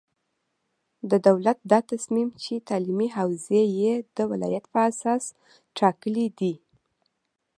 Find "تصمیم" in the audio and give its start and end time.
1.91-2.29